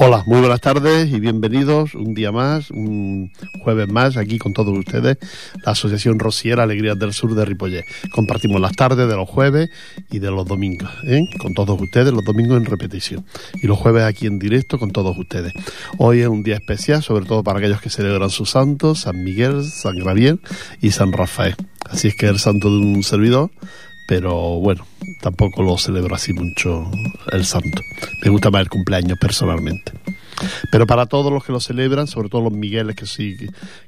Hola, 0.00 0.22
muy 0.26 0.38
buenas 0.38 0.60
tardes 0.60 1.10
y 1.12 1.18
bienvenidos 1.18 1.96
un 1.96 2.14
día 2.14 2.30
más, 2.30 2.70
un 2.70 3.32
jueves 3.58 3.88
más, 3.88 4.16
aquí 4.16 4.38
con 4.38 4.52
todos 4.52 4.78
ustedes, 4.78 5.18
la 5.66 5.72
Asociación 5.72 6.20
Rociera 6.20 6.62
Alegrías 6.62 6.96
del 6.96 7.12
Sur 7.12 7.34
de 7.34 7.44
Ripollet. 7.44 7.84
Compartimos 8.12 8.60
las 8.60 8.76
tardes 8.76 9.08
de 9.08 9.16
los 9.16 9.28
jueves 9.28 9.70
y 10.08 10.20
de 10.20 10.30
los 10.30 10.46
domingos, 10.46 10.88
¿eh? 11.02 11.22
con 11.42 11.52
todos 11.52 11.80
ustedes, 11.80 12.12
los 12.12 12.22
domingos 12.22 12.58
en 12.58 12.66
repetición. 12.66 13.26
Y 13.60 13.66
los 13.66 13.76
jueves 13.76 14.04
aquí 14.04 14.28
en 14.28 14.38
directo 14.38 14.78
con 14.78 14.92
todos 14.92 15.18
ustedes. 15.18 15.52
Hoy 15.98 16.20
es 16.20 16.28
un 16.28 16.44
día 16.44 16.54
especial, 16.54 17.02
sobre 17.02 17.24
todo 17.26 17.42
para 17.42 17.58
aquellos 17.58 17.80
que 17.80 17.90
celebran 17.90 18.30
sus 18.30 18.50
santos, 18.50 19.00
San 19.00 19.24
Miguel, 19.24 19.64
San 19.64 19.96
Gabriel 19.96 20.38
y 20.80 20.92
San 20.92 21.10
Rafael. 21.10 21.56
Así 21.90 22.06
es 22.06 22.14
que 22.14 22.26
el 22.26 22.38
santo 22.38 22.70
de 22.70 22.76
un 22.76 23.02
servidor 23.02 23.50
pero 24.08 24.58
bueno, 24.58 24.86
tampoco 25.20 25.62
lo 25.62 25.76
celebro 25.76 26.14
así 26.14 26.32
mucho 26.32 26.90
el 27.30 27.44
santo. 27.44 27.82
Me 28.24 28.30
gusta 28.30 28.50
más 28.50 28.62
el 28.62 28.70
cumpleaños 28.70 29.18
personalmente. 29.20 29.92
Pero 30.72 30.86
para 30.86 31.04
todos 31.04 31.30
los 31.30 31.44
que 31.44 31.52
lo 31.52 31.60
celebran, 31.60 32.06
sobre 32.06 32.30
todo 32.30 32.40
los 32.40 32.52
Migueles 32.52 32.96
que 32.96 33.04
sí 33.04 33.36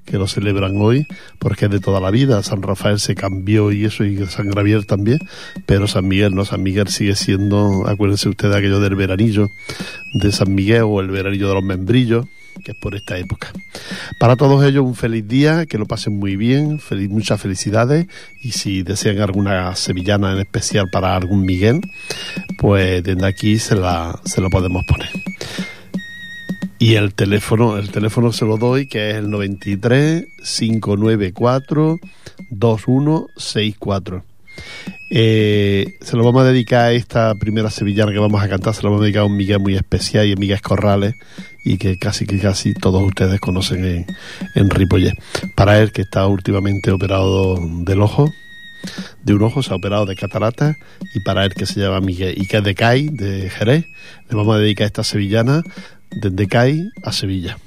que 0.05 0.19
lo 0.19 0.27
celebran 0.27 0.77
hoy, 0.77 1.07
porque 1.39 1.65
es 1.65 1.71
de 1.71 1.81
toda 1.81 2.01
la 2.01 2.11
vida, 2.11 2.43
San 2.43 2.61
Rafael 2.61 3.01
se 3.01 3.15
cambió 3.15 3.73
y 3.73 3.87
eso, 3.87 4.05
y 4.05 4.27
San 4.27 4.51
Gabriel 4.51 4.85
también, 4.85 5.21
pero 5.65 5.89
San 5.89 6.07
Miguel 6.07 6.35
no, 6.35 6.45
San 6.45 6.63
Miguel 6.63 6.89
sigue 6.89 7.17
siendo, 7.17 7.87
acuérdense 7.89 8.29
ustedes 8.29 8.55
aquello 8.55 8.81
del 8.81 8.97
veranillo 8.97 9.49
de 10.13 10.33
San 10.33 10.55
Miguel 10.55 10.83
o 10.83 11.01
el 11.01 11.09
veranillo 11.09 11.49
de 11.49 11.55
los 11.55 11.65
membrillos, 11.65 12.27
que 12.65 12.73
es 12.73 12.77
por 12.79 12.95
esta 12.95 13.17
época. 13.19 13.53
Para 14.19 14.37
todos 14.37 14.65
ellos 14.65 14.85
un 14.85 14.95
feliz 14.95 15.27
día, 15.27 15.67
que 15.67 15.79
lo 15.79 15.87
pasen 15.87 16.19
muy 16.19 16.37
bien, 16.37 16.79
feliz, 16.79 17.09
muchas 17.11 17.41
felicidades 17.41 18.07
y 18.43 18.53
si 18.53 18.83
desean 18.83 19.19
alguna 19.21 19.75
sevillana 19.77 20.33
en 20.33 20.39
especial 20.39 20.89
para 20.91 21.17
algún 21.17 21.45
Miguel, 21.45 21.81
pues 22.59 23.03
desde 23.03 23.27
aquí 23.27 23.59
se 23.59 23.77
la, 23.77 24.21
se 24.25 24.41
lo 24.41 24.51
podemos 24.51 24.85
poner. 24.85 25.11
Y 26.79 26.95
el 26.95 27.13
teléfono, 27.13 27.77
el 27.77 27.91
teléfono 27.91 28.33
se 28.33 28.47
lo 28.47 28.57
doy, 28.57 28.87
que 28.87 29.11
es 29.11 29.17
el 29.17 29.29
93 29.31 30.25
594 30.59 31.99
2164. 32.51 34.25
Eh, 35.13 35.99
se 36.01 36.17
lo 36.17 36.25
vamos 36.25 36.43
a 36.43 36.47
dedicar 36.47 36.87
a 36.87 36.93
esta 36.93 37.35
primera 37.35 37.69
sevillana 37.69 38.13
que 38.13 38.19
vamos 38.19 38.43
a 38.43 38.49
cantar, 38.49 38.75
se 38.75 38.83
lo 38.83 38.91
vamos 38.91 39.03
a 39.03 39.05
dedicar 39.05 39.23
a 39.23 39.27
un 39.27 39.37
Miguel 39.37 39.59
muy 39.59 39.75
especial 39.75 40.27
y 40.27 40.33
a 40.33 40.37
Miguel 40.37 40.63
Corrales 40.63 41.17
y 41.65 41.79
que 41.79 41.99
casi 41.99 42.27
que 42.27 42.39
casi 42.39 42.75
todos 42.75 43.03
ustedes 43.03 43.41
conocen 43.41 43.85
en, 43.85 44.07
en. 44.55 44.69
Para 45.55 45.81
él 45.81 45.93
que 45.93 46.03
está 46.03 46.27
últimamente 46.27 46.91
operado 46.91 47.59
del 47.61 48.03
ojo, 48.03 48.33
de 49.23 49.35
un 49.35 49.43
ojo, 49.43 49.63
se 49.63 49.73
ha 49.73 49.77
operado 49.77 50.07
de 50.07 50.17
catarata 50.17 50.77
y 51.15 51.21
para 51.21 51.45
él 51.45 51.55
que 51.55 51.67
se 51.67 51.81
llama 51.81 52.01
Miguel 52.01 52.35
y 52.41 52.47
que 52.47 52.59
es 52.59 52.65
de 52.65 52.75
CAI, 52.75 53.09
de 53.09 53.51
Jerez, 53.51 53.85
le 54.29 54.37
vamos 54.37 54.57
a 54.57 54.59
dedicar 54.59 54.87
esta 54.87 55.05
sevillana 55.05 55.63
desde 56.11 56.49
CAI 56.49 56.91
a 57.05 57.13
Sevilla. 57.13 57.59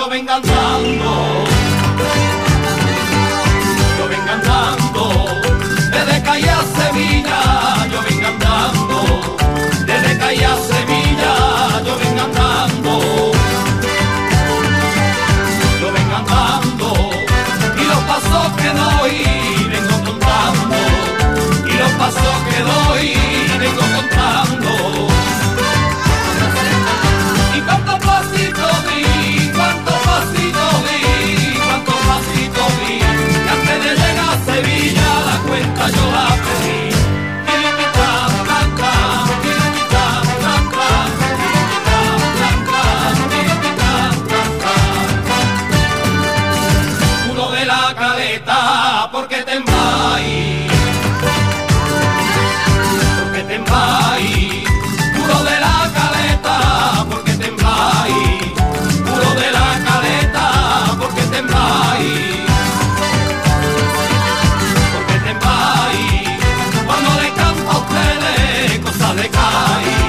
Sevilla 0.00 0.06
yo 0.06 0.08
vengo 0.08 1.19
time. 69.40 69.99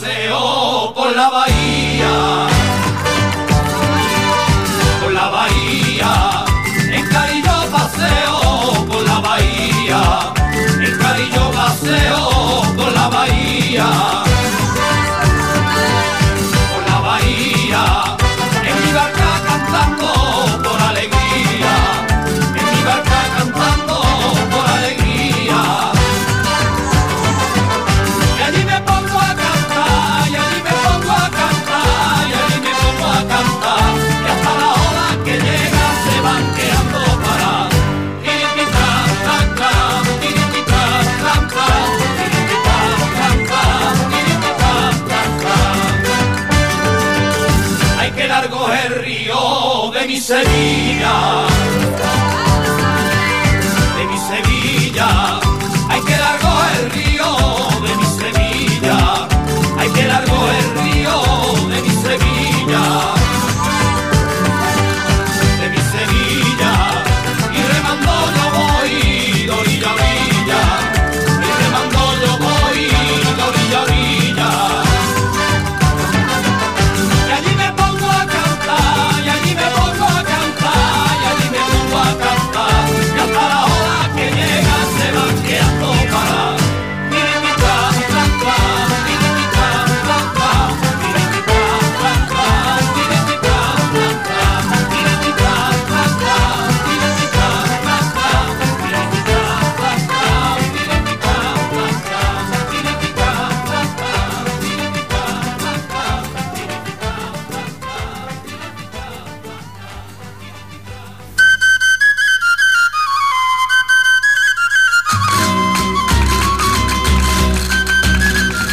Paseo 0.00 0.92
por 0.94 1.16
la 1.16 1.28
bahía. 1.28 2.46
Por 5.00 5.12
la 5.12 5.28
bahía, 5.28 6.44
en 6.92 7.06
Carillo 7.08 7.70
paseo 7.72 8.86
por 8.86 9.02
la 9.02 9.18
bahía, 9.18 10.32
en 10.80 10.98
Carillo 10.98 11.50
paseo 11.50 12.62
por 12.76 12.92
la 12.92 13.08
bahía, 13.08 13.37
río 50.30 51.37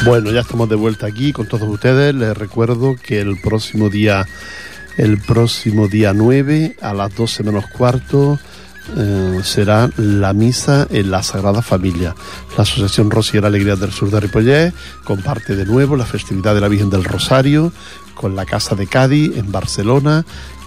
Bueno, 0.05 0.29
ya 0.29 0.41
estamos 0.41 0.69
de 0.69 0.75
vuelta 0.75 1.07
aquí 1.07 1.33
con 1.33 1.47
todos 1.47 1.67
ustedes. 1.67 2.13
Les 2.13 2.37
recuerdo 2.37 2.95
que 2.95 3.21
el 3.21 3.41
próximo 3.41 3.89
día, 3.89 4.27
el 4.97 5.17
próximo 5.17 5.87
día 5.87 6.13
9 6.13 6.77
a 6.79 6.93
las 6.93 7.15
12 7.15 7.41
menos 7.41 7.65
cuarto 7.65 8.37
eh, 8.95 9.39
será 9.43 9.89
la 9.97 10.31
misa 10.33 10.87
en 10.91 11.09
la 11.09 11.23
Sagrada 11.23 11.63
Familia. 11.63 12.13
La 12.55 12.61
Asociación 12.61 13.09
Rosiera 13.09 13.47
Alegría 13.47 13.75
del 13.75 13.91
Sur 13.91 14.11
de 14.11 14.19
Ripollet 14.19 14.73
comparte 15.03 15.55
de 15.55 15.65
nuevo 15.65 15.95
la 15.95 16.05
festividad 16.05 16.53
de 16.53 16.61
la 16.61 16.67
Virgen 16.67 16.91
del 16.91 17.03
Rosario 17.03 17.73
con 18.13 18.35
la 18.35 18.45
Casa 18.45 18.75
de 18.75 18.85
Cádiz 18.85 19.35
en 19.35 19.51
Barcelona 19.51 20.23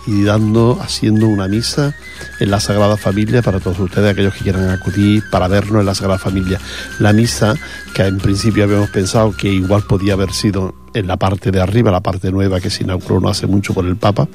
y 0.06 0.22
dando, 0.22 0.78
haciendo 0.80 1.26
una 1.26 1.48
misa 1.48 1.94
en 2.40 2.50
la 2.50 2.60
Sagrada 2.60 2.96
Familia 2.96 3.42
para 3.42 3.60
todos 3.60 3.78
ustedes, 3.78 4.12
aquellos 4.12 4.34
que 4.34 4.44
quieran 4.44 4.70
acudir 4.70 5.22
para 5.30 5.48
vernos 5.48 5.80
en 5.80 5.86
la 5.86 5.94
Sagrada 5.94 6.18
Familia. 6.18 6.60
La 6.98 7.12
misa 7.12 7.54
que 7.94 8.02
en 8.02 8.18
principio 8.18 8.64
habíamos 8.64 8.90
pensado 8.90 9.32
que 9.36 9.48
igual 9.48 9.82
podía 9.82 10.14
haber 10.14 10.32
sido 10.32 10.74
en 10.94 11.06
la 11.06 11.16
parte 11.16 11.50
de 11.50 11.60
arriba, 11.60 11.90
la 11.90 12.00
parte 12.00 12.30
nueva 12.30 12.60
que 12.60 12.70
se 12.70 12.84
inauguró 12.84 13.20
no 13.20 13.28
hace 13.28 13.46
mucho 13.46 13.74
por 13.74 13.84
el 13.86 13.96
Papa, 13.96 14.28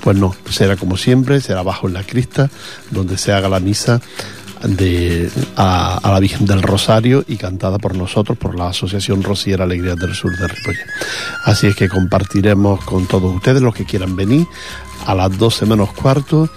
pues 0.00 0.16
no, 0.16 0.34
será 0.50 0.76
como 0.76 0.96
siempre, 0.96 1.40
será 1.40 1.62
bajo 1.62 1.88
en 1.88 1.94
la 1.94 2.02
crista, 2.02 2.50
donde 2.90 3.16
se 3.18 3.32
haga 3.32 3.48
la 3.48 3.60
misa 3.60 4.00
de, 4.68 5.30
a, 5.56 5.98
a, 5.98 6.12
la 6.12 6.20
Virgen 6.20 6.46
del 6.46 6.62
Rosario 6.62 7.24
y 7.26 7.36
cantada 7.36 7.78
por 7.78 7.94
nosotros, 7.94 8.38
por 8.38 8.56
la 8.56 8.68
Asociación 8.68 9.22
Rosiera 9.22 9.64
Alegría 9.64 9.94
del 9.94 10.14
Sur 10.14 10.36
de 10.36 10.48
Ripollet. 10.48 10.86
Así 11.44 11.66
es 11.66 11.76
que 11.76 11.88
compartiremos 11.88 12.82
con 12.84 13.06
todos 13.06 13.34
ustedes 13.34 13.60
los 13.60 13.74
que 13.74 13.84
quieran 13.84 14.16
venir 14.16 14.46
a 15.06 15.14
las 15.14 15.36
12 15.36 15.66
menos 15.66 15.92
cuarto 15.92 16.48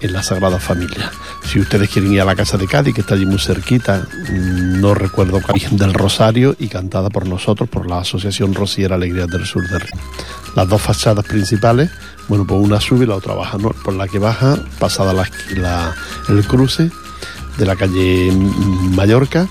en 0.00 0.12
la 0.12 0.22
Sagrada 0.22 0.58
Familia. 0.58 1.10
Si 1.44 1.60
ustedes 1.60 1.90
quieren 1.90 2.12
ir 2.12 2.20
a 2.20 2.24
la 2.24 2.36
Casa 2.36 2.56
de 2.56 2.66
Cádiz, 2.66 2.94
que 2.94 3.00
está 3.02 3.14
allí 3.14 3.26
muy 3.26 3.38
cerquita, 3.38 4.06
no 4.30 4.94
recuerdo 4.94 5.40
Virgen 5.52 5.76
del 5.76 5.92
Rosario 5.92 6.56
y 6.58 6.68
cantada 6.68 7.10
por 7.10 7.26
nosotros, 7.26 7.68
por 7.68 7.88
la 7.88 7.98
Asociación 7.98 8.54
Rosiera 8.54 8.94
Alegría 8.94 9.26
del 9.26 9.44
Sur 9.46 9.68
de 9.68 9.78
Ripollet. 9.78 10.04
Las 10.56 10.68
dos 10.68 10.80
fachadas 10.80 11.24
principales, 11.24 11.90
bueno, 12.28 12.46
pues 12.46 12.60
una 12.60 12.80
sube 12.80 13.04
y 13.04 13.08
la 13.08 13.16
otra 13.16 13.34
baja, 13.34 13.58
¿no? 13.58 13.70
Por 13.70 13.94
la 13.94 14.08
que 14.08 14.18
baja, 14.18 14.58
pasada 14.78 15.12
la, 15.12 15.94
el 16.28 16.46
cruce, 16.46 16.90
de 17.58 17.66
la 17.66 17.76
calle 17.76 18.32
Mallorca, 18.32 19.48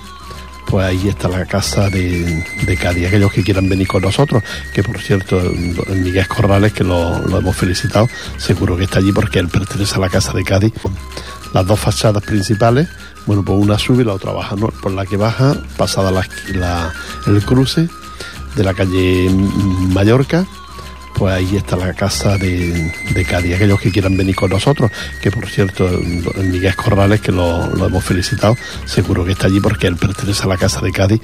pues 0.70 0.86
ahí 0.86 1.08
está 1.08 1.28
la 1.28 1.44
casa 1.46 1.90
de, 1.90 2.44
de, 2.64 2.76
Cádiz. 2.76 3.08
Aquellos 3.08 3.32
que 3.32 3.42
quieran 3.42 3.68
venir 3.68 3.88
con 3.88 4.02
nosotros, 4.02 4.42
que 4.72 4.82
por 4.84 5.00
cierto, 5.00 5.40
Miguel 5.88 6.28
Corrales, 6.28 6.72
que 6.72 6.84
lo, 6.84 7.16
hemos 7.38 7.56
felicitado, 7.56 8.08
seguro 8.36 8.76
que 8.76 8.84
está 8.84 9.00
allí 9.00 9.10
porque 9.10 9.40
él 9.40 9.48
pertenece 9.48 9.96
a 9.96 9.98
la 9.98 10.08
casa 10.08 10.32
de 10.32 10.44
Cádiz. 10.44 10.72
Las 11.52 11.66
dos 11.66 11.80
fachadas 11.80 12.22
principales, 12.22 12.88
bueno, 13.26 13.44
pues 13.44 13.58
una 13.58 13.78
sube 13.78 14.02
y 14.02 14.06
la 14.06 14.12
otra 14.12 14.32
baja, 14.32 14.54
¿no? 14.54 14.68
Por 14.68 14.92
la 14.92 15.04
que 15.04 15.16
baja, 15.16 15.56
pasada 15.76 16.12
la, 16.12 16.92
el 17.26 17.44
cruce 17.44 17.88
de 18.54 18.64
la 18.64 18.72
calle 18.72 19.28
Mallorca, 19.92 20.46
pues 21.20 21.34
ahí 21.34 21.54
está 21.54 21.76
la 21.76 21.92
casa 21.92 22.38
de, 22.38 22.90
de, 23.12 23.24
Cádiz. 23.26 23.56
Aquellos 23.56 23.78
que 23.78 23.90
quieran 23.90 24.16
venir 24.16 24.34
con 24.34 24.48
nosotros, 24.48 24.90
que 25.20 25.30
por 25.30 25.46
cierto, 25.50 25.86
Miguel 26.42 26.74
Corrales, 26.74 27.20
que 27.20 27.30
lo, 27.30 27.66
lo 27.76 27.88
hemos 27.88 28.02
felicitado, 28.02 28.56
seguro 28.86 29.22
que 29.26 29.32
está 29.32 29.46
allí 29.46 29.60
porque 29.60 29.86
él 29.86 29.96
pertenece 29.96 30.44
a 30.44 30.46
la 30.46 30.56
casa 30.56 30.80
de 30.80 30.92
Cádiz 30.92 31.18